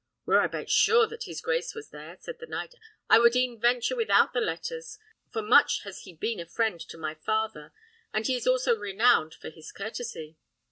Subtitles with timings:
[0.25, 2.73] "Were I but sure that his grace were there," said the knight,
[3.07, 4.97] "I would e'en venture without the letters;
[5.29, 7.71] for much has he been a friend to my father,
[8.11, 10.37] and he is also renowned for his courtesy."